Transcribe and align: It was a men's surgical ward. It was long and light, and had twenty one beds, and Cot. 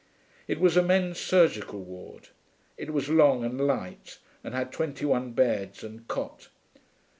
It 0.47 0.59
was 0.59 0.75
a 0.75 0.81
men's 0.81 1.19
surgical 1.19 1.79
ward. 1.79 2.29
It 2.75 2.91
was 2.91 3.07
long 3.07 3.45
and 3.45 3.61
light, 3.67 4.17
and 4.43 4.55
had 4.55 4.71
twenty 4.71 5.05
one 5.05 5.33
beds, 5.33 5.83
and 5.83 6.07
Cot. 6.07 6.49